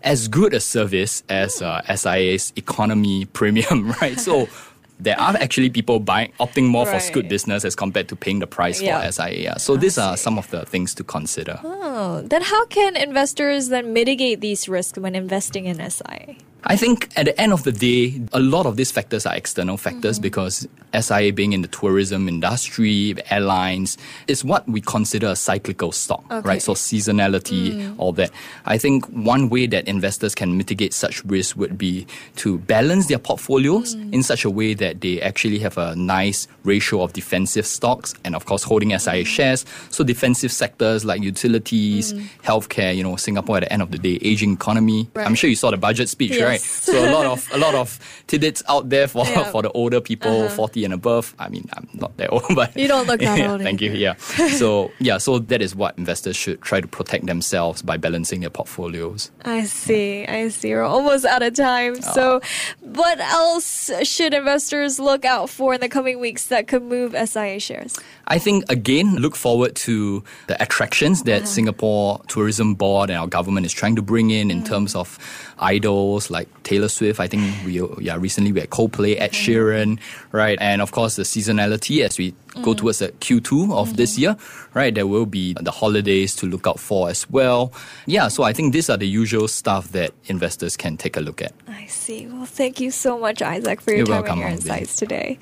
as 0.02 0.28
good 0.28 0.54
a 0.54 0.60
service 0.60 1.22
as 1.28 1.60
uh, 1.60 1.82
SIA's 1.94 2.52
economy 2.56 3.24
premium, 3.32 3.92
right? 4.00 4.18
So 4.18 4.48
there 5.00 5.18
are 5.18 5.34
actually 5.36 5.70
people 5.70 6.00
buying 6.00 6.32
opting 6.40 6.66
more 6.66 6.86
right. 6.86 6.94
for 6.94 7.00
Scoot 7.00 7.28
Business 7.28 7.64
as 7.64 7.74
compared 7.74 8.08
to 8.08 8.16
paying 8.16 8.38
the 8.38 8.46
price 8.46 8.80
yeah. 8.80 9.00
for 9.00 9.12
SIA. 9.12 9.58
So 9.58 9.76
these 9.76 9.98
are 9.98 10.16
some 10.16 10.38
of 10.38 10.50
the 10.50 10.66
things 10.66 10.94
to 10.94 11.04
consider. 11.04 11.58
Oh, 11.64 12.22
then 12.22 12.42
how 12.42 12.66
can 12.66 12.96
investors 12.96 13.68
then 13.68 13.92
mitigate 13.92 14.40
these 14.40 14.68
risks 14.68 14.98
when 14.98 15.14
investing 15.14 15.66
in 15.66 15.78
SIA? 15.90 16.36
I 16.64 16.76
think 16.76 17.08
at 17.16 17.24
the 17.24 17.40
end 17.40 17.52
of 17.52 17.64
the 17.64 17.72
day, 17.72 18.20
a 18.32 18.40
lot 18.40 18.66
of 18.66 18.76
these 18.76 18.90
factors 18.90 19.26
are 19.26 19.34
external 19.34 19.76
factors 19.76 20.16
mm-hmm. 20.16 20.22
because 20.22 20.68
SIA 20.98 21.32
being 21.32 21.52
in 21.52 21.62
the 21.62 21.68
tourism 21.68 22.28
industry, 22.28 23.14
airlines, 23.30 23.96
is 24.26 24.44
what 24.44 24.68
we 24.68 24.80
consider 24.80 25.28
a 25.28 25.36
cyclical 25.36 25.92
stock, 25.92 26.24
okay. 26.30 26.46
right? 26.46 26.62
So 26.62 26.74
seasonality, 26.74 27.72
mm. 27.72 27.94
all 27.98 28.12
that. 28.12 28.30
I 28.66 28.76
think 28.78 29.06
one 29.06 29.48
way 29.48 29.66
that 29.66 29.86
investors 29.86 30.34
can 30.34 30.56
mitigate 30.56 30.92
such 30.92 31.24
risk 31.24 31.56
would 31.56 31.78
be 31.78 32.06
to 32.36 32.58
balance 32.58 33.06
their 33.06 33.18
portfolios 33.18 33.94
mm. 33.94 34.12
in 34.12 34.22
such 34.22 34.44
a 34.44 34.50
way 34.50 34.74
that 34.74 35.00
they 35.00 35.20
actually 35.22 35.58
have 35.60 35.78
a 35.78 35.94
nice 35.96 36.48
ratio 36.64 37.02
of 37.02 37.12
defensive 37.12 37.66
stocks 37.66 38.14
and 38.24 38.34
of 38.34 38.46
course 38.46 38.62
holding 38.62 38.90
SIA 38.98 39.24
mm. 39.24 39.26
shares. 39.26 39.64
So 39.90 40.04
defensive 40.04 40.52
sectors 40.52 41.04
like 41.04 41.22
utilities, 41.22 42.12
mm. 42.12 42.26
healthcare, 42.42 42.94
you 42.96 43.02
know, 43.02 43.16
Singapore 43.16 43.58
at 43.58 43.60
the 43.60 43.72
end 43.72 43.82
of 43.82 43.92
the 43.92 43.98
day, 43.98 44.18
aging 44.22 44.52
economy. 44.52 45.08
Right. 45.14 45.26
I'm 45.26 45.34
sure 45.34 45.48
you 45.48 45.56
saw 45.56 45.70
the 45.70 45.76
budget 45.76 46.08
speech, 46.08 46.40
right? 46.40 46.49
Right? 46.50 46.60
So 46.60 46.92
a 46.92 47.10
lot 47.12 47.26
of 47.26 47.48
a 47.52 47.58
lot 47.58 47.74
of 47.74 47.98
tidbits 48.26 48.62
out 48.68 48.88
there 48.88 49.08
for 49.08 49.24
yeah. 49.26 49.44
for 49.50 49.62
the 49.62 49.70
older 49.72 50.00
people, 50.00 50.44
uh-huh. 50.44 50.54
forty 50.54 50.84
and 50.84 50.94
above. 50.94 51.34
I 51.38 51.48
mean, 51.48 51.68
I'm 51.72 51.88
not 51.94 52.16
that 52.16 52.32
old, 52.32 52.44
but 52.54 52.76
you 52.76 52.88
don't 52.88 53.06
look 53.06 53.20
that 53.20 53.38
yeah, 53.38 53.52
old. 53.52 53.62
Thank 53.62 53.80
you. 53.80 53.92
Yeah. 53.92 54.14
so 54.16 54.90
yeah, 54.98 55.18
so 55.18 55.38
that 55.38 55.62
is 55.62 55.74
what 55.74 55.96
investors 55.98 56.36
should 56.36 56.60
try 56.62 56.80
to 56.80 56.88
protect 56.88 57.26
themselves 57.26 57.82
by 57.82 57.96
balancing 57.96 58.40
their 58.40 58.50
portfolios. 58.50 59.30
I 59.44 59.64
see. 59.64 60.26
I 60.26 60.48
see. 60.48 60.74
We're 60.74 60.82
almost 60.82 61.24
out 61.24 61.42
of 61.42 61.54
time. 61.54 61.96
Oh. 61.96 62.12
So, 62.14 62.40
what 62.80 63.20
else 63.20 63.90
should 64.02 64.34
investors 64.34 64.98
look 64.98 65.24
out 65.24 65.50
for 65.50 65.74
in 65.74 65.80
the 65.80 65.88
coming 65.88 66.20
weeks 66.20 66.46
that 66.46 66.66
could 66.66 66.82
move 66.82 67.14
SIA 67.14 67.60
shares? 67.60 67.98
I 68.26 68.38
think 68.38 68.64
again, 68.70 69.16
look 69.16 69.34
forward 69.34 69.74
to 69.86 70.22
the 70.46 70.60
attractions 70.62 71.24
that 71.24 71.42
uh-huh. 71.42 71.46
Singapore 71.46 72.20
Tourism 72.28 72.74
Board 72.74 73.10
and 73.10 73.18
our 73.18 73.26
government 73.26 73.66
is 73.66 73.72
trying 73.72 73.96
to 73.96 74.02
bring 74.02 74.30
in 74.30 74.50
in 74.50 74.62
mm. 74.62 74.66
terms 74.66 74.94
of 74.94 75.18
idols 75.60 76.30
like 76.30 76.48
Taylor 76.62 76.88
Swift. 76.88 77.20
I 77.20 77.26
think 77.26 77.42
we 77.64 77.80
yeah 78.02 78.16
recently 78.16 78.52
we 78.52 78.60
had 78.60 78.70
Coldplay, 78.70 79.20
Ed 79.20 79.32
mm-hmm. 79.32 79.52
Sheeran, 79.52 79.98
right, 80.32 80.58
and 80.60 80.82
of 80.82 80.92
course 80.92 81.16
the 81.16 81.22
seasonality 81.22 82.02
as 82.04 82.18
we 82.18 82.32
mm. 82.32 82.62
go 82.62 82.74
towards 82.74 82.98
the 82.98 83.08
Q2 83.08 83.72
of 83.72 83.88
mm-hmm. 83.88 83.96
this 83.96 84.18
year, 84.18 84.36
right. 84.74 84.94
There 84.94 85.06
will 85.06 85.26
be 85.26 85.54
the 85.60 85.70
holidays 85.70 86.34
to 86.36 86.46
look 86.46 86.66
out 86.66 86.80
for 86.80 87.08
as 87.08 87.28
well. 87.30 87.72
Yeah, 88.06 88.28
so 88.28 88.42
I 88.42 88.52
think 88.52 88.72
these 88.72 88.90
are 88.90 88.96
the 88.96 89.08
usual 89.08 89.48
stuff 89.48 89.92
that 89.92 90.12
investors 90.26 90.76
can 90.76 90.96
take 90.96 91.16
a 91.16 91.20
look 91.20 91.42
at. 91.42 91.52
I 91.68 91.86
see. 91.86 92.26
Well, 92.26 92.46
thank 92.46 92.80
you 92.80 92.90
so 92.90 93.18
much, 93.18 93.42
Isaac, 93.42 93.80
for 93.80 93.90
your 93.90 93.98
You're 93.98 94.06
time 94.06 94.14
welcome, 94.22 94.32
and 94.32 94.40
your 94.40 94.48
insights 94.50 94.96
today. 94.96 95.38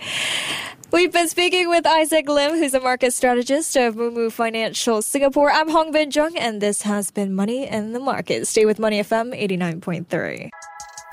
We've 0.91 1.13
been 1.13 1.29
speaking 1.29 1.69
with 1.69 1.87
Isaac 1.87 2.29
Lim, 2.29 2.53
who's 2.53 2.73
a 2.73 2.81
market 2.81 3.13
strategist 3.13 3.77
of 3.77 3.95
Moomoo 3.95 4.33
Financial 4.33 5.03
Singapore. 5.03 5.51
I'm 5.51 5.69
Hongbin 5.69 6.11
Jeong, 6.11 6.33
and 6.39 6.63
this 6.63 6.83
has 6.83 7.11
been 7.11 7.35
Money 7.35 7.69
in 7.69 7.93
the 7.93 8.01
Market. 8.01 8.47
Stay 8.47 8.65
with 8.65 8.79
Money 8.79 9.03
FM 9.03 9.39
89.3. 9.39 10.49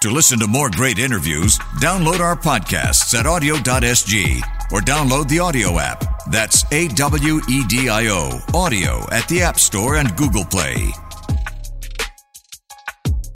To 0.01 0.11
listen 0.11 0.39
to 0.39 0.47
more 0.47 0.69
great 0.69 0.97
interviews, 0.97 1.57
download 1.81 2.21
our 2.21 2.37
podcasts 2.37 3.13
at 3.19 3.25
awedio.sg 3.25 4.41
or 4.71 4.79
download 4.79 5.27
the 5.27 5.37
Awedio 5.37 5.79
app. 5.81 6.05
That's 6.31 6.63
A 6.71 6.87
W 6.89 7.41
E 7.49 7.65
D 7.67 7.89
I 7.89 8.07
O, 8.07 8.39
Awedio 8.53 9.11
at 9.11 9.27
the 9.27 9.41
App 9.41 9.59
Store 9.59 9.97
and 9.97 10.15
Google 10.15 10.45
Play. 10.45 10.93